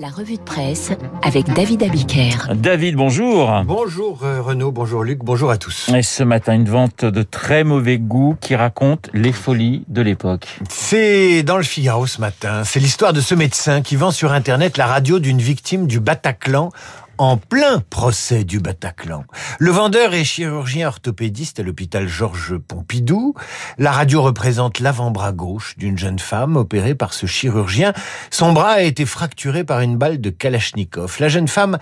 La 0.00 0.10
revue 0.10 0.36
de 0.36 0.42
presse 0.42 0.92
avec 1.24 1.52
David 1.54 1.82
Abiker. 1.82 2.54
David, 2.54 2.94
bonjour. 2.94 3.64
Bonjour 3.64 4.20
euh, 4.22 4.40
Renaud, 4.40 4.70
bonjour 4.70 5.02
Luc, 5.02 5.18
bonjour 5.24 5.50
à 5.50 5.56
tous. 5.56 5.88
Et 5.88 6.02
ce 6.04 6.22
matin, 6.22 6.54
une 6.54 6.68
vente 6.68 7.04
de 7.04 7.22
très 7.24 7.64
mauvais 7.64 7.98
goût 7.98 8.36
qui 8.40 8.54
raconte 8.54 9.10
les 9.12 9.32
folies 9.32 9.82
de 9.88 10.00
l'époque. 10.00 10.60
C'est 10.68 11.42
dans 11.42 11.56
le 11.56 11.64
Figaro 11.64 12.06
ce 12.06 12.20
matin. 12.20 12.62
C'est 12.62 12.78
l'histoire 12.78 13.12
de 13.12 13.20
ce 13.20 13.34
médecin 13.34 13.82
qui 13.82 13.96
vend 13.96 14.12
sur 14.12 14.32
Internet 14.32 14.76
la 14.76 14.86
radio 14.86 15.18
d'une 15.18 15.40
victime 15.40 15.88
du 15.88 15.98
Bataclan 15.98 16.70
en 17.18 17.36
plein 17.36 17.80
procès 17.90 18.44
du 18.44 18.60
Bataclan. 18.60 19.24
Le 19.58 19.70
vendeur 19.70 20.14
est 20.14 20.24
chirurgien 20.24 20.88
orthopédiste 20.88 21.60
à 21.60 21.62
l'hôpital 21.62 22.08
Georges 22.08 22.56
Pompidou. 22.56 23.34
La 23.76 23.92
radio 23.92 24.22
représente 24.22 24.78
l'avant-bras 24.78 25.32
gauche 25.32 25.76
d'une 25.76 25.98
jeune 25.98 26.20
femme 26.20 26.56
opérée 26.56 26.94
par 26.94 27.12
ce 27.12 27.26
chirurgien. 27.26 27.92
Son 28.30 28.52
bras 28.52 28.70
a 28.70 28.82
été 28.82 29.04
fracturé 29.04 29.64
par 29.64 29.80
une 29.80 29.98
balle 29.98 30.20
de 30.20 30.30
Kalachnikov. 30.30 31.16
La 31.18 31.28
jeune 31.28 31.48
femme 31.48 31.78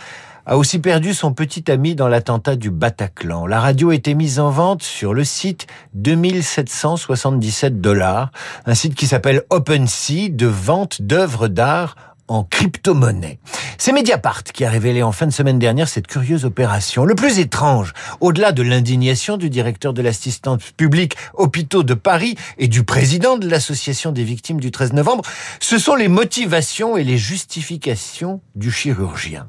a 0.47 0.57
aussi 0.57 0.79
perdu 0.79 1.13
son 1.13 1.35
petit 1.35 1.71
ami 1.71 1.95
dans 1.95 2.09
l'attentat 2.09 2.57
du 2.57 2.71
Bataclan. 2.71 3.47
La 3.47 3.61
radio 3.61 3.91
était 3.91 4.15
mise 4.15 4.39
en 4.39 4.51
vente 4.51 4.83
sur 4.83 5.13
le 5.13 5.25
site 5.25 5.67
2777 5.95 7.81
dollars, 7.81 8.31
un 8.65 8.75
site 8.75 8.95
qui 8.95 9.07
s'appelle 9.07 9.43
OpenSea 9.51 10.29
de 10.31 10.47
vente 10.47 11.03
d'œuvres 11.03 11.49
d'art 11.49 11.97
en 12.29 12.45
crypto-monnaie. 12.45 13.39
C'est 13.79 13.93
Mediapart 13.93 14.43
qui 14.43 14.65
a 14.65 14.71
révélé 14.71 15.03
en 15.03 15.13
fin 15.13 15.27
de 15.27 15.33
semaine 15.33 15.59
dernière 15.59 15.89
cette 15.89 16.07
curieuse 16.07 16.45
opération. 16.45 17.05
Le 17.05 17.15
plus 17.15 17.39
étrange, 17.39 17.93
au-delà 18.21 18.53
de 18.53 18.63
l'indignation 18.63 19.37
du 19.37 19.51
directeur 19.51 19.93
de 19.93 20.03
l'assistance 20.03 20.63
publique 20.77 21.17
hôpitaux 21.35 21.83
de 21.83 21.95
Paris 21.95 22.37
et 22.59 22.69
du 22.69 22.85
président 22.85 23.37
de 23.37 23.49
l'association 23.49 24.13
des 24.13 24.25
victimes 24.25 24.61
du 24.61 24.71
13 24.71 24.93
novembre, 24.93 25.25
ce 25.61 25.79
sont 25.79 25.95
les 25.95 26.09
motivations 26.09 26.97
et 26.97 27.05
les 27.05 27.19
justifications 27.19 28.41
du 28.55 28.71
chirurgien. 28.71 29.49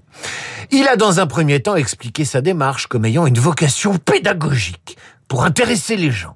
Il 0.71 0.88
a 0.88 0.98
dans 0.98 1.20
un 1.20 1.27
premier 1.27 1.62
temps 1.62 1.76
expliqué 1.76 2.26
sa 2.26 2.41
démarche 2.41 2.87
comme 2.87 3.05
ayant 3.05 3.26
une 3.26 3.40
vocation 3.40 3.98
pédagogique 3.98 4.98
pour 5.28 5.44
intéresser 5.44 5.96
les 5.96 6.12
gens. 6.12 6.36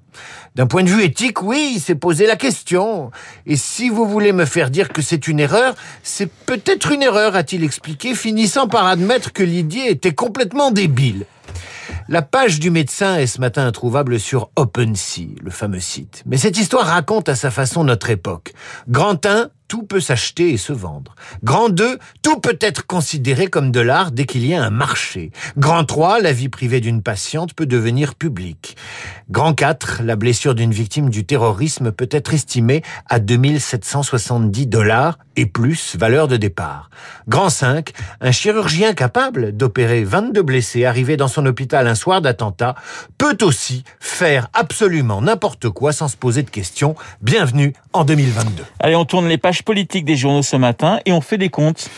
D'un 0.55 0.67
point 0.67 0.83
de 0.83 0.89
vue 0.89 1.03
éthique, 1.03 1.41
oui, 1.41 1.73
il 1.75 1.79
s'est 1.79 1.95
posé 1.95 2.27
la 2.27 2.35
question. 2.35 3.11
Et 3.45 3.55
si 3.55 3.89
vous 3.89 4.05
voulez 4.05 4.33
me 4.33 4.43
faire 4.43 4.69
dire 4.69 4.89
que 4.89 5.01
c'est 5.01 5.29
une 5.29 5.39
erreur, 5.39 5.75
c'est 6.03 6.29
peut-être 6.29 6.91
une 6.91 7.01
erreur, 7.01 7.35
a-t-il 7.37 7.63
expliqué, 7.63 8.15
finissant 8.15 8.67
par 8.67 8.85
admettre 8.85 9.31
que 9.31 9.43
l'idée 9.43 9.85
était 9.87 10.13
complètement 10.13 10.71
débile. 10.71 11.25
La 12.09 12.21
page 12.21 12.59
du 12.59 12.69
médecin 12.69 13.15
est 13.17 13.27
ce 13.27 13.39
matin 13.39 13.65
introuvable 13.65 14.19
sur 14.19 14.49
OpenSea, 14.57 15.35
le 15.41 15.51
fameux 15.51 15.79
site. 15.79 16.23
Mais 16.25 16.37
cette 16.37 16.57
histoire 16.57 16.85
raconte 16.85 17.29
à 17.29 17.35
sa 17.35 17.51
façon 17.51 17.85
notre 17.85 18.09
époque. 18.09 18.53
Grand 18.89 19.25
1, 19.25 19.49
tout 19.71 19.83
peut 19.83 20.01
s'acheter 20.01 20.49
et 20.51 20.57
se 20.57 20.73
vendre. 20.73 21.15
Grand 21.45 21.69
2, 21.69 21.97
tout 22.21 22.41
peut 22.41 22.57
être 22.59 22.85
considéré 22.85 23.47
comme 23.47 23.71
de 23.71 23.79
l'art 23.79 24.11
dès 24.11 24.25
qu'il 24.25 24.45
y 24.45 24.53
a 24.53 24.61
un 24.61 24.69
marché. 24.69 25.31
Grand 25.55 25.85
3, 25.85 26.19
la 26.19 26.33
vie 26.33 26.49
privée 26.49 26.81
d'une 26.81 27.01
patiente 27.01 27.53
peut 27.53 27.65
devenir 27.65 28.15
publique. 28.15 28.75
Grand 29.29 29.53
4, 29.53 30.01
la 30.03 30.17
blessure 30.17 30.55
d'une 30.55 30.73
victime 30.73 31.09
du 31.09 31.25
terrorisme 31.25 31.93
peut 31.93 32.09
être 32.11 32.33
estimée 32.33 32.81
à 33.07 33.19
2770 33.19 34.67
dollars 34.67 35.17
et 35.37 35.45
plus 35.45 35.95
valeur 35.95 36.27
de 36.27 36.35
départ. 36.35 36.89
Grand 37.29 37.49
5, 37.49 37.91
un 38.19 38.31
chirurgien 38.31 38.93
capable 38.93 39.55
d'opérer 39.55 40.03
22 40.03 40.41
blessés 40.41 40.83
arrivés 40.83 41.15
dans 41.15 41.29
son 41.29 41.45
hôpital 41.45 41.87
un 41.87 41.95
soir 41.95 42.21
d'attentat 42.21 42.75
peut 43.17 43.37
aussi 43.41 43.85
faire 44.01 44.49
absolument 44.51 45.21
n'importe 45.21 45.69
quoi 45.69 45.93
sans 45.93 46.09
se 46.09 46.17
poser 46.17 46.43
de 46.43 46.49
questions. 46.49 46.95
Bienvenue 47.21 47.73
en 47.93 48.03
2022. 48.03 48.63
Allez, 48.81 48.97
on 48.97 49.05
tourne 49.05 49.29
les 49.29 49.37
pages 49.37 49.60
politique 49.63 50.05
des 50.05 50.15
journaux 50.15 50.43
ce 50.43 50.55
matin 50.55 50.99
et 51.05 51.11
on 51.11 51.21
fait 51.21 51.37
des 51.37 51.49
comptes. 51.49 51.89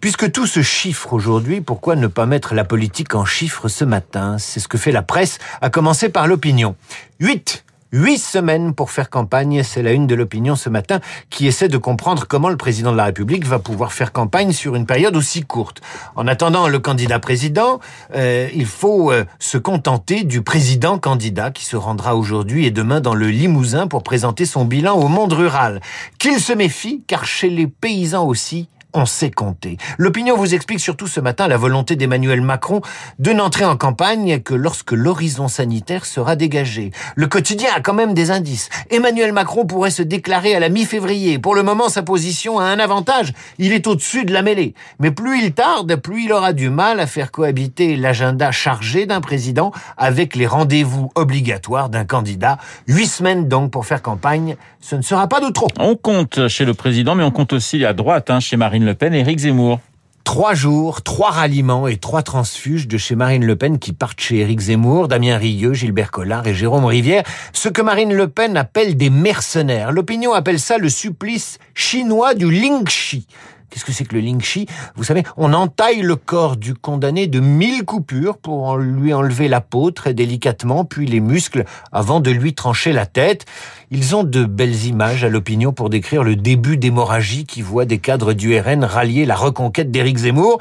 Puisque 0.00 0.30
tout 0.30 0.46
se 0.46 0.62
chiffre 0.62 1.12
aujourd'hui, 1.12 1.60
pourquoi 1.60 1.96
ne 1.96 2.06
pas 2.06 2.26
mettre 2.26 2.54
la 2.54 2.64
politique 2.64 3.14
en 3.14 3.24
chiffres 3.24 3.66
ce 3.68 3.84
matin? 3.84 4.38
C'est 4.38 4.60
ce 4.60 4.68
que 4.68 4.78
fait 4.78 4.92
la 4.92 5.02
presse, 5.02 5.38
à 5.60 5.70
commencer 5.70 6.08
par 6.08 6.28
l'opinion. 6.28 6.76
8 7.18 7.64
Huit 7.90 8.18
semaines 8.18 8.74
pour 8.74 8.90
faire 8.90 9.08
campagne, 9.08 9.62
c'est 9.62 9.82
la 9.82 9.92
une 9.92 10.06
de 10.06 10.14
l'opinion 10.14 10.56
ce 10.56 10.68
matin 10.68 11.00
qui 11.30 11.46
essaie 11.46 11.68
de 11.68 11.78
comprendre 11.78 12.26
comment 12.28 12.50
le 12.50 12.58
président 12.58 12.92
de 12.92 12.98
la 12.98 13.06
République 13.06 13.46
va 13.46 13.58
pouvoir 13.58 13.94
faire 13.94 14.12
campagne 14.12 14.52
sur 14.52 14.74
une 14.74 14.84
période 14.84 15.16
aussi 15.16 15.42
courte. 15.42 15.80
En 16.14 16.26
attendant 16.26 16.68
le 16.68 16.78
candidat 16.80 17.18
président, 17.18 17.80
euh, 18.14 18.50
il 18.54 18.66
faut 18.66 19.10
euh, 19.10 19.24
se 19.38 19.56
contenter 19.56 20.24
du 20.24 20.42
président 20.42 20.98
candidat 20.98 21.50
qui 21.50 21.64
se 21.64 21.76
rendra 21.76 22.14
aujourd'hui 22.14 22.66
et 22.66 22.70
demain 22.70 23.00
dans 23.00 23.14
le 23.14 23.28
Limousin 23.28 23.86
pour 23.86 24.02
présenter 24.02 24.44
son 24.44 24.66
bilan 24.66 24.94
au 24.94 25.08
monde 25.08 25.32
rural. 25.32 25.80
Qu'il 26.18 26.40
se 26.40 26.52
méfie, 26.52 27.02
car 27.06 27.24
chez 27.24 27.48
les 27.48 27.66
paysans 27.66 28.26
aussi, 28.26 28.68
on 28.94 29.06
sait 29.06 29.30
compter. 29.30 29.76
L'opinion 29.98 30.36
vous 30.36 30.54
explique 30.54 30.80
surtout 30.80 31.06
ce 31.06 31.20
matin 31.20 31.46
la 31.46 31.56
volonté 31.56 31.94
d'Emmanuel 31.94 32.40
Macron 32.40 32.80
de 33.18 33.32
n'entrer 33.32 33.64
en 33.64 33.76
campagne 33.76 34.40
que 34.40 34.54
lorsque 34.54 34.92
l'horizon 34.92 35.48
sanitaire 35.48 36.06
sera 36.06 36.36
dégagé. 36.36 36.90
Le 37.14 37.26
quotidien 37.26 37.70
a 37.76 37.80
quand 37.80 37.92
même 37.92 38.14
des 38.14 38.30
indices. 38.30 38.70
Emmanuel 38.90 39.32
Macron 39.32 39.66
pourrait 39.66 39.90
se 39.90 40.02
déclarer 40.02 40.54
à 40.54 40.60
la 40.60 40.70
mi-février. 40.70 41.38
Pour 41.38 41.54
le 41.54 41.62
moment, 41.62 41.88
sa 41.88 42.02
position 42.02 42.58
a 42.58 42.64
un 42.64 42.78
avantage. 42.78 43.34
Il 43.58 43.72
est 43.72 43.86
au-dessus 43.86 44.24
de 44.24 44.32
la 44.32 44.42
mêlée. 44.42 44.74
Mais 45.00 45.10
plus 45.10 45.42
il 45.42 45.52
tarde, 45.52 45.96
plus 45.96 46.24
il 46.24 46.32
aura 46.32 46.52
du 46.54 46.70
mal 46.70 46.98
à 46.98 47.06
faire 47.06 47.30
cohabiter 47.30 47.96
l'agenda 47.96 48.52
chargé 48.52 49.04
d'un 49.04 49.20
président 49.20 49.70
avec 49.96 50.34
les 50.34 50.46
rendez-vous 50.46 51.10
obligatoires 51.14 51.90
d'un 51.90 52.04
candidat. 52.04 52.58
Huit 52.86 53.06
semaines 53.06 53.48
donc 53.48 53.70
pour 53.70 53.84
faire 53.84 54.00
campagne, 54.00 54.56
ce 54.80 54.96
ne 54.96 55.02
sera 55.02 55.28
pas 55.28 55.40
de 55.40 55.50
trop. 55.50 55.68
On 55.78 55.96
compte 55.96 56.48
chez 56.48 56.64
le 56.64 56.74
président, 56.74 57.14
mais 57.14 57.24
on 57.24 57.30
compte 57.30 57.52
aussi 57.52 57.84
à 57.84 57.92
droite, 57.92 58.30
hein, 58.30 58.40
chez 58.40 58.56
Marine 58.56 58.84
Le 58.84 58.94
Pen 58.94 59.14
et 59.14 59.20
Éric 59.20 59.40
Zemmour. 59.40 59.80
Trois 60.24 60.52
jours, 60.54 61.02
trois 61.02 61.30
ralliements 61.30 61.88
et 61.88 61.96
trois 61.96 62.22
transfuges 62.22 62.86
de 62.86 62.98
chez 62.98 63.14
Marine 63.14 63.46
Le 63.46 63.56
Pen 63.56 63.78
qui 63.78 63.94
partent 63.94 64.20
chez 64.20 64.40
Éric 64.40 64.60
Zemmour, 64.60 65.08
Damien 65.08 65.38
Rieu, 65.38 65.72
Gilbert 65.72 66.10
Collard 66.10 66.46
et 66.46 66.54
Jérôme 66.54 66.84
Rivière. 66.84 67.22
Ce 67.54 67.70
que 67.70 67.80
Marine 67.80 68.12
Le 68.12 68.28
Pen 68.28 68.56
appelle 68.58 68.96
des 68.96 69.08
mercenaires. 69.08 69.90
L'opinion 69.90 70.34
appelle 70.34 70.60
ça 70.60 70.76
le 70.76 70.90
supplice 70.90 71.58
chinois 71.72 72.34
du 72.34 72.50
Lingxi. 72.50 73.26
Qu'est-ce 73.70 73.84
que 73.84 73.92
c'est 73.92 74.04
que 74.04 74.14
le 74.14 74.22
lingxi 74.22 74.66
Vous 74.96 75.04
savez, 75.04 75.24
on 75.36 75.52
entaille 75.52 76.00
le 76.00 76.16
corps 76.16 76.56
du 76.56 76.74
condamné 76.74 77.26
de 77.26 77.38
mille 77.38 77.84
coupures 77.84 78.38
pour 78.38 78.78
lui 78.78 79.12
enlever 79.12 79.48
la 79.48 79.60
peau 79.60 79.90
très 79.90 80.14
délicatement, 80.14 80.84
puis 80.84 81.06
les 81.06 81.20
muscles 81.20 81.64
avant 81.92 82.20
de 82.20 82.30
lui 82.30 82.54
trancher 82.54 82.92
la 82.92 83.04
tête. 83.04 83.44
Ils 83.90 84.16
ont 84.16 84.24
de 84.24 84.44
belles 84.44 84.86
images 84.86 85.22
à 85.22 85.28
l'opinion 85.28 85.72
pour 85.72 85.90
décrire 85.90 86.24
le 86.24 86.36
début 86.36 86.78
d'hémorragie 86.78 87.44
qui 87.44 87.60
voit 87.60 87.84
des 87.84 87.98
cadres 87.98 88.32
du 88.32 88.58
RN 88.58 88.84
rallier 88.84 89.26
la 89.26 89.36
reconquête 89.36 89.90
d'Éric 89.90 90.18
Zemmour. 90.18 90.58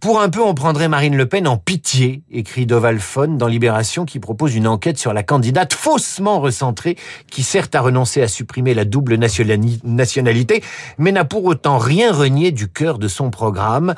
Pour 0.00 0.20
un 0.20 0.28
peu, 0.28 0.40
on 0.40 0.54
prendrait 0.54 0.86
Marine 0.86 1.16
Le 1.16 1.26
Pen 1.26 1.48
en 1.48 1.56
pitié, 1.56 2.22
écrit 2.30 2.66
Doval 2.66 3.00
dans 3.30 3.48
Libération, 3.48 4.04
qui 4.04 4.20
propose 4.20 4.54
une 4.54 4.68
enquête 4.68 4.96
sur 4.96 5.12
la 5.12 5.24
candidate 5.24 5.72
faussement 5.72 6.38
recentrée, 6.38 6.96
qui 7.30 7.42
certes 7.42 7.74
a 7.74 7.80
renoncé 7.80 8.22
à 8.22 8.28
supprimer 8.28 8.74
la 8.74 8.84
double 8.84 9.16
nationalité, 9.16 10.62
mais 10.98 11.10
n'a 11.10 11.24
pour 11.24 11.44
autant 11.46 11.78
rien 11.78 12.12
renié 12.12 12.52
du 12.52 12.68
cœur 12.68 12.98
de 12.98 13.08
son 13.08 13.30
programme. 13.30 13.94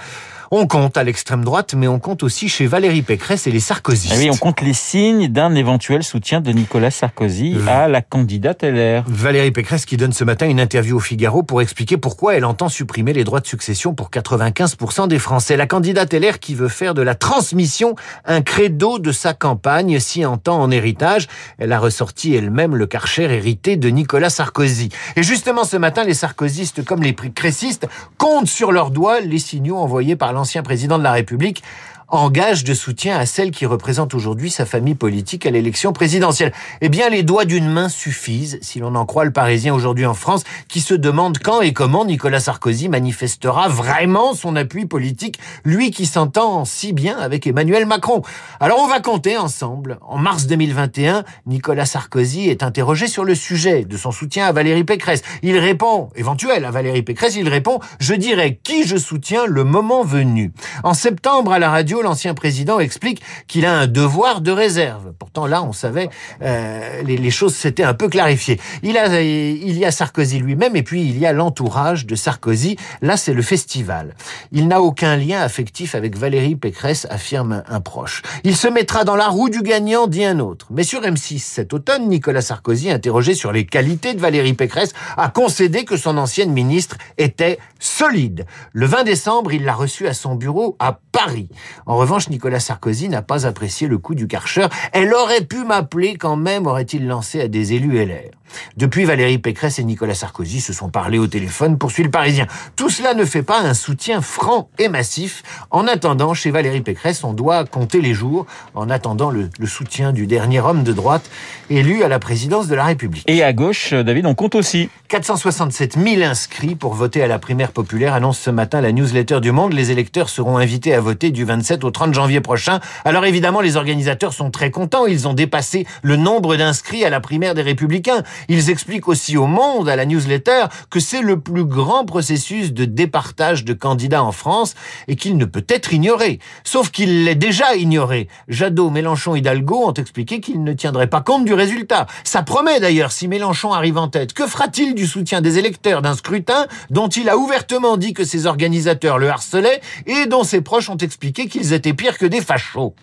On 0.52 0.66
compte 0.66 0.96
à 0.96 1.04
l'extrême 1.04 1.44
droite, 1.44 1.74
mais 1.76 1.86
on 1.86 2.00
compte 2.00 2.24
aussi 2.24 2.48
chez 2.48 2.66
Valérie 2.66 3.02
Pécresse 3.02 3.46
et 3.46 3.52
les 3.52 3.60
Sarkozystes. 3.60 4.12
Ah 4.16 4.18
oui, 4.18 4.30
on 4.32 4.36
compte 4.36 4.62
les 4.62 4.72
signes 4.72 5.28
d'un 5.28 5.54
éventuel 5.54 6.02
soutien 6.02 6.40
de 6.40 6.50
Nicolas 6.50 6.90
Sarkozy 6.90 7.56
à 7.68 7.86
la 7.86 8.02
candidate 8.02 8.64
LR. 8.64 9.04
Valérie 9.06 9.52
Pécresse 9.52 9.86
qui 9.86 9.96
donne 9.96 10.12
ce 10.12 10.24
matin 10.24 10.48
une 10.48 10.58
interview 10.58 10.96
au 10.96 11.00
Figaro 11.00 11.44
pour 11.44 11.62
expliquer 11.62 11.98
pourquoi 11.98 12.34
elle 12.34 12.44
entend 12.44 12.68
supprimer 12.68 13.12
les 13.12 13.22
droits 13.22 13.38
de 13.38 13.46
succession 13.46 13.94
pour 13.94 14.10
95% 14.10 15.06
des 15.06 15.20
Français. 15.20 15.56
La 15.56 15.68
candidate 15.68 15.89
LR 15.92 16.38
qui 16.38 16.54
veut 16.54 16.68
faire 16.68 16.94
de 16.94 17.02
la 17.02 17.14
transmission 17.14 17.94
un 18.24 18.42
credo 18.42 18.98
de 18.98 19.12
sa 19.12 19.34
campagne, 19.34 19.98
si 20.00 20.24
entend 20.24 20.60
en 20.60 20.70
héritage. 20.70 21.28
Elle 21.58 21.72
a 21.72 21.78
ressorti 21.78 22.34
elle-même 22.34 22.76
le 22.76 22.86
karcher 22.86 23.24
hérité 23.24 23.76
de 23.76 23.88
Nicolas 23.88 24.30
Sarkozy. 24.30 24.90
Et 25.16 25.22
justement 25.22 25.64
ce 25.64 25.76
matin, 25.76 26.04
les 26.04 26.14
sarkozystes 26.14 26.84
comme 26.84 27.02
les 27.02 27.14
crécistes 27.14 27.86
comptent 28.18 28.48
sur 28.48 28.72
leurs 28.72 28.90
doigts 28.90 29.20
les 29.20 29.38
signaux 29.38 29.76
envoyés 29.76 30.16
par 30.16 30.32
l'ancien 30.32 30.62
président 30.62 30.98
de 30.98 31.04
la 31.04 31.12
République 31.12 31.62
en 32.10 32.28
gage 32.30 32.64
de 32.64 32.74
soutien 32.74 33.18
à 33.18 33.26
celle 33.26 33.50
qui 33.50 33.66
représente 33.66 34.14
aujourd'hui 34.14 34.50
sa 34.50 34.66
famille 34.66 34.94
politique 34.94 35.46
à 35.46 35.50
l'élection 35.50 35.92
présidentielle. 35.92 36.52
Eh 36.80 36.88
bien, 36.88 37.08
les 37.08 37.22
doigts 37.22 37.44
d'une 37.44 37.68
main 37.68 37.88
suffisent, 37.88 38.58
si 38.62 38.80
l'on 38.80 38.94
en 38.94 39.06
croit 39.06 39.24
le 39.24 39.32
Parisien 39.32 39.74
aujourd'hui 39.74 40.06
en 40.06 40.14
France, 40.14 40.42
qui 40.68 40.80
se 40.80 40.94
demande 40.94 41.38
quand 41.38 41.60
et 41.60 41.72
comment 41.72 42.04
Nicolas 42.04 42.40
Sarkozy 42.40 42.88
manifestera 42.88 43.68
vraiment 43.68 44.34
son 44.34 44.56
appui 44.56 44.86
politique, 44.86 45.38
lui 45.64 45.90
qui 45.90 46.06
s'entend 46.06 46.64
si 46.64 46.92
bien 46.92 47.16
avec 47.18 47.46
Emmanuel 47.46 47.86
Macron. 47.86 48.22
Alors 48.58 48.78
on 48.80 48.88
va 48.88 49.00
compter 49.00 49.36
ensemble. 49.36 49.98
En 50.02 50.18
mars 50.18 50.46
2021, 50.46 51.24
Nicolas 51.46 51.86
Sarkozy 51.86 52.48
est 52.48 52.62
interrogé 52.62 53.06
sur 53.06 53.24
le 53.24 53.34
sujet 53.34 53.84
de 53.84 53.96
son 53.96 54.10
soutien 54.10 54.46
à 54.46 54.52
Valérie 54.52 54.84
Pécresse. 54.84 55.22
Il 55.42 55.56
répond, 55.58 56.10
éventuel 56.16 56.64
à 56.64 56.70
Valérie 56.70 57.02
Pécresse, 57.02 57.36
il 57.36 57.48
répond, 57.48 57.78
je 58.00 58.14
dirais 58.14 58.58
qui 58.62 58.86
je 58.86 58.96
soutiens 58.96 59.46
le 59.46 59.64
moment 59.64 60.02
venu. 60.02 60.52
En 60.82 60.94
septembre 60.94 61.52
à 61.52 61.58
la 61.58 61.70
radio, 61.70 61.99
l'ancien 62.02 62.34
président 62.34 62.80
explique 62.80 63.22
qu'il 63.46 63.66
a 63.66 63.72
un 63.72 63.86
devoir 63.86 64.40
de 64.40 64.50
réserve. 64.50 65.12
Pourtant, 65.18 65.46
là, 65.46 65.62
on 65.62 65.72
savait, 65.72 66.08
euh, 66.42 67.02
les, 67.02 67.30
choses 67.30 67.54
s'étaient 67.54 67.84
un 67.84 67.94
peu 67.94 68.08
clarifiées. 68.08 68.60
Il, 68.82 68.92
y 68.92 69.84
a 69.84 69.90
Sarkozy 69.90 70.38
lui-même 70.38 70.76
et 70.76 70.82
puis 70.82 71.02
il 71.02 71.18
y 71.18 71.26
a 71.26 71.32
l'entourage 71.32 72.06
de 72.06 72.14
Sarkozy. 72.14 72.76
Là, 73.02 73.16
c'est 73.16 73.34
le 73.34 73.42
festival. 73.42 74.14
Il 74.52 74.68
n'a 74.68 74.80
aucun 74.80 75.16
lien 75.16 75.40
affectif 75.40 75.94
avec 75.94 76.16
Valérie 76.16 76.56
Pécresse, 76.56 77.06
affirme 77.10 77.62
un 77.68 77.80
proche. 77.80 78.22
Il 78.44 78.56
se 78.56 78.68
mettra 78.68 79.04
dans 79.04 79.16
la 79.16 79.28
roue 79.28 79.50
du 79.50 79.62
gagnant, 79.62 80.06
dit 80.06 80.24
un 80.24 80.40
autre. 80.40 80.66
Mais 80.70 80.82
sur 80.82 81.02
M6 81.02 81.38
cet 81.38 81.72
automne, 81.72 82.08
Nicolas 82.08 82.42
Sarkozy, 82.42 82.90
interrogé 82.90 83.34
sur 83.34 83.52
les 83.52 83.66
qualités 83.66 84.14
de 84.14 84.20
Valérie 84.20 84.54
Pécresse, 84.54 84.92
a 85.16 85.28
concédé 85.28 85.84
que 85.84 85.96
son 85.96 86.16
ancienne 86.18 86.52
ministre 86.52 86.96
était 87.18 87.58
solide. 87.78 88.46
Le 88.72 88.86
20 88.86 89.04
décembre, 89.04 89.52
il 89.52 89.64
l'a 89.64 89.74
reçue 89.74 90.06
à 90.06 90.14
son 90.14 90.34
bureau 90.34 90.76
à 90.78 90.98
Paris. 91.12 91.48
En 91.90 91.96
revanche, 91.96 92.28
Nicolas 92.28 92.60
Sarkozy 92.60 93.08
n'a 93.08 93.20
pas 93.20 93.48
apprécié 93.48 93.88
le 93.88 93.98
coup 93.98 94.14
du 94.14 94.28
Karcher. 94.28 94.68
Elle 94.92 95.12
aurait 95.12 95.40
pu 95.40 95.64
m'appeler 95.64 96.14
quand 96.14 96.36
même, 96.36 96.68
aurait-il 96.68 97.08
lancé 97.08 97.40
à 97.40 97.48
des 97.48 97.72
élus 97.72 97.98
LR. 97.98 98.30
Depuis, 98.76 99.04
Valérie 99.04 99.38
Pécresse 99.38 99.78
et 99.78 99.84
Nicolas 99.84 100.14
Sarkozy 100.14 100.60
se 100.60 100.72
sont 100.72 100.88
parlé 100.88 101.18
au 101.18 101.26
téléphone, 101.26 101.78
poursuit 101.78 102.04
le 102.04 102.10
Parisien. 102.10 102.46
Tout 102.76 102.90
cela 102.90 103.14
ne 103.14 103.24
fait 103.24 103.42
pas 103.42 103.60
un 103.60 103.74
soutien 103.74 104.20
franc 104.20 104.68
et 104.78 104.88
massif. 104.88 105.42
En 105.70 105.86
attendant, 105.86 106.34
chez 106.34 106.50
Valérie 106.50 106.80
Pécresse, 106.80 107.24
on 107.24 107.32
doit 107.32 107.64
compter 107.64 108.00
les 108.00 108.14
jours, 108.14 108.46
en 108.74 108.90
attendant 108.90 109.30
le, 109.30 109.50
le 109.58 109.66
soutien 109.66 110.12
du 110.12 110.26
dernier 110.26 110.60
homme 110.60 110.82
de 110.82 110.92
droite 110.92 111.28
élu 111.70 112.02
à 112.02 112.08
la 112.08 112.18
présidence 112.18 112.68
de 112.68 112.74
la 112.74 112.84
République. 112.84 113.24
Et 113.28 113.42
à 113.42 113.52
gauche, 113.52 113.92
David, 113.92 114.26
on 114.26 114.34
compte 114.34 114.54
aussi. 114.54 114.88
467 115.08 115.98
000 115.98 116.22
inscrits 116.22 116.76
pour 116.76 116.94
voter 116.94 117.22
à 117.22 117.26
la 117.26 117.38
primaire 117.38 117.72
populaire, 117.72 118.14
annonce 118.14 118.38
ce 118.38 118.50
matin 118.50 118.80
la 118.80 118.92
newsletter 118.92 119.40
du 119.40 119.52
Monde. 119.52 119.72
Les 119.72 119.90
électeurs 119.90 120.28
seront 120.28 120.56
invités 120.56 120.94
à 120.94 121.00
voter 121.00 121.30
du 121.30 121.44
27 121.44 121.79
au 121.84 121.90
30 121.90 122.14
janvier 122.14 122.40
prochain. 122.40 122.80
Alors 123.04 123.24
évidemment, 123.24 123.60
les 123.60 123.76
organisateurs 123.76 124.32
sont 124.32 124.50
très 124.50 124.70
contents. 124.70 125.06
Ils 125.06 125.28
ont 125.28 125.34
dépassé 125.34 125.86
le 126.02 126.16
nombre 126.16 126.56
d'inscrits 126.56 127.04
à 127.04 127.10
la 127.10 127.20
primaire 127.20 127.54
des 127.54 127.62
Républicains. 127.62 128.22
Ils 128.48 128.70
expliquent 128.70 129.08
aussi 129.08 129.36
au 129.36 129.46
Monde, 129.46 129.88
à 129.88 129.96
la 129.96 130.06
newsletter, 130.06 130.66
que 130.90 131.00
c'est 131.00 131.22
le 131.22 131.40
plus 131.40 131.64
grand 131.64 132.04
processus 132.04 132.72
de 132.72 132.84
départage 132.84 133.64
de 133.64 133.72
candidats 133.72 134.22
en 134.22 134.32
France 134.32 134.74
et 135.08 135.16
qu'il 135.16 135.36
ne 135.36 135.44
peut 135.44 135.64
être 135.68 135.92
ignoré. 135.92 136.38
Sauf 136.64 136.90
qu'il 136.90 137.24
l'est 137.24 137.34
déjà 137.34 137.74
ignoré. 137.74 138.28
Jadot, 138.48 138.90
Mélenchon, 138.90 139.34
Hidalgo 139.34 139.88
ont 139.88 139.94
expliqué 139.94 140.40
qu'ils 140.40 140.62
ne 140.62 140.72
tiendraient 140.72 141.08
pas 141.08 141.20
compte 141.20 141.44
du 141.44 141.54
résultat. 141.54 142.06
Ça 142.24 142.42
promet 142.42 142.80
d'ailleurs 142.80 143.12
si 143.12 143.28
Mélenchon 143.28 143.72
arrive 143.72 143.98
en 143.98 144.08
tête. 144.08 144.32
Que 144.32 144.46
fera-t-il 144.46 144.94
du 144.94 145.06
soutien 145.06 145.40
des 145.40 145.58
électeurs 145.58 146.02
d'un 146.02 146.14
scrutin 146.14 146.66
dont 146.90 147.08
il 147.08 147.28
a 147.28 147.36
ouvertement 147.36 147.96
dit 147.96 148.12
que 148.12 148.24
ses 148.24 148.46
organisateurs 148.46 149.18
le 149.18 149.28
harcelaient 149.28 149.80
et 150.06 150.26
dont 150.26 150.44
ses 150.44 150.60
proches 150.60 150.88
ont 150.88 150.96
expliqué 150.96 151.46
qu'ils 151.60 151.74
étaient 151.74 151.92
pires 151.92 152.16
que 152.16 152.26
des 152.26 152.40
fachos. 152.40 152.94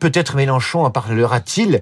Peut-être 0.00 0.34
Mélenchon 0.34 0.84
en 0.84 0.90
parlera-t-il 0.90 1.80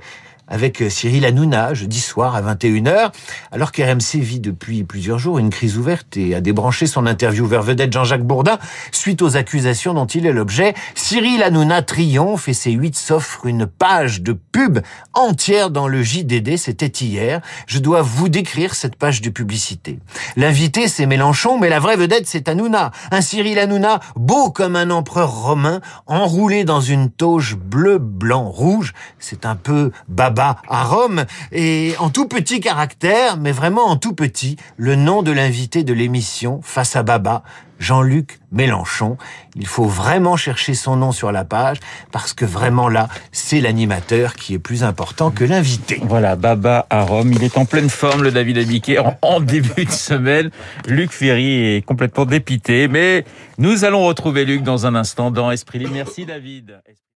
avec 0.48 0.82
Cyril 0.88 1.24
Hanouna 1.24 1.74
jeudi 1.74 2.00
soir 2.00 2.34
à 2.34 2.42
21h, 2.42 3.10
alors 3.52 3.72
qu'RMC 3.72 4.20
vit 4.20 4.40
depuis 4.40 4.84
plusieurs 4.84 5.18
jours 5.18 5.38
une 5.38 5.50
crise 5.50 5.76
ouverte 5.76 6.16
et 6.16 6.34
a 6.34 6.40
débranché 6.40 6.86
son 6.86 7.06
intervieweur 7.06 7.62
vedette 7.62 7.92
Jean-Jacques 7.92 8.24
Bourdin 8.24 8.58
suite 8.92 9.22
aux 9.22 9.36
accusations 9.36 9.94
dont 9.94 10.06
il 10.06 10.26
est 10.26 10.32
l'objet. 10.32 10.74
Cyril 10.94 11.42
Hanouna 11.42 11.82
triomphe 11.82 12.48
et 12.48 12.54
ses 12.54 12.70
8 12.72 12.96
s'offrent 12.96 13.46
une 13.46 13.66
page 13.66 14.22
de 14.22 14.32
pub 14.32 14.78
entière 15.14 15.70
dans 15.70 15.88
le 15.88 16.02
JDD, 16.02 16.56
c'était 16.56 16.86
hier. 16.86 17.40
Je 17.66 17.78
dois 17.78 18.02
vous 18.02 18.28
décrire 18.28 18.74
cette 18.74 18.96
page 18.96 19.20
de 19.20 19.30
publicité. 19.30 19.98
L'invité 20.36 20.88
c'est 20.88 21.06
Mélenchon, 21.06 21.58
mais 21.58 21.68
la 21.68 21.80
vraie 21.80 21.96
vedette 21.96 22.26
c'est 22.26 22.48
Hanouna. 22.48 22.92
Un 23.10 23.20
Cyril 23.20 23.58
Hanouna 23.58 24.00
beau 24.16 24.50
comme 24.50 24.76
un 24.76 24.90
empereur 24.90 25.30
romain, 25.30 25.80
enroulé 26.06 26.64
dans 26.64 26.80
une 26.80 27.10
toge 27.10 27.56
bleu, 27.56 27.98
blanc, 27.98 28.48
rouge. 28.48 28.94
C'est 29.18 29.44
un 29.44 29.56
peu 29.56 29.90
baba 30.08 30.37
à 30.38 30.84
Rome 30.84 31.24
et 31.52 31.94
en 31.98 32.10
tout 32.10 32.28
petit 32.28 32.60
caractère, 32.60 33.36
mais 33.38 33.52
vraiment 33.52 33.86
en 33.86 33.96
tout 33.96 34.14
petit, 34.14 34.56
le 34.76 34.94
nom 34.94 35.22
de 35.22 35.32
l'invité 35.32 35.84
de 35.84 35.92
l'émission 35.92 36.60
Face 36.62 36.96
à 36.96 37.02
Baba, 37.02 37.42
Jean-Luc 37.78 38.38
Mélenchon. 38.52 39.16
Il 39.56 39.66
faut 39.66 39.86
vraiment 39.86 40.36
chercher 40.36 40.74
son 40.74 40.96
nom 40.96 41.12
sur 41.12 41.32
la 41.32 41.44
page 41.44 41.78
parce 42.12 42.32
que 42.32 42.44
vraiment 42.44 42.88
là, 42.88 43.08
c'est 43.32 43.60
l'animateur 43.60 44.34
qui 44.34 44.54
est 44.54 44.58
plus 44.58 44.84
important 44.84 45.30
que 45.30 45.44
l'invité. 45.44 46.00
Voilà, 46.02 46.36
Baba 46.36 46.86
à 46.90 47.02
Rome. 47.02 47.32
Il 47.32 47.42
est 47.42 47.56
en 47.58 47.64
pleine 47.64 47.90
forme, 47.90 48.22
le 48.22 48.32
David 48.32 48.58
Abiquet, 48.58 48.98
en 49.22 49.40
début 49.40 49.84
de 49.84 49.90
semaine. 49.90 50.50
Luc 50.86 51.12
Ferry 51.12 51.76
est 51.76 51.84
complètement 51.84 52.26
dépité, 52.26 52.88
mais 52.88 53.24
nous 53.58 53.84
allons 53.84 54.04
retrouver 54.04 54.44
Luc 54.44 54.62
dans 54.62 54.86
un 54.86 54.94
instant 54.94 55.30
dans 55.30 55.50
Esprit 55.50 55.78
Libre. 55.78 55.92
Merci 55.94 56.26
David. 56.26 56.80